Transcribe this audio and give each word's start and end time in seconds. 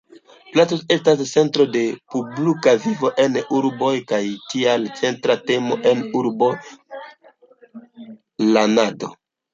Placoj 0.53 0.77
estas 0.93 1.19
centroj 1.31 1.65
de 1.75 1.81
publika 2.13 2.73
vivo 2.85 3.11
en 3.25 3.37
urboj 3.59 3.91
kaj 4.13 4.21
tial 4.55 4.87
centra 5.03 5.35
temo 5.51 5.77
en 5.93 6.03
urboplanado. 6.23 9.13